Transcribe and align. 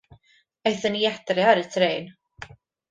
Aethon 0.69 0.93
ni 0.95 1.03
i 1.03 1.07
adra 1.11 1.45
ar 1.53 1.63
y 1.65 1.69
trên. 1.77 2.05